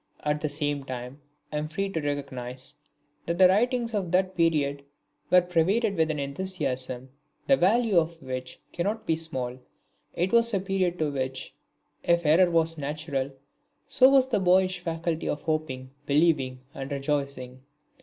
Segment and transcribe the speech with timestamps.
[0.21, 1.21] At the same time
[1.53, 2.73] I am free to recognise
[3.27, 4.83] that the writings of that period
[5.29, 7.11] were pervaded with an enthusiasm
[7.45, 9.59] the value of which cannot be small.
[10.15, 11.53] It was a period to which,
[12.01, 13.29] if error was natural,
[13.85, 17.61] so was the boyish faculty of hoping, believing and rejoicing.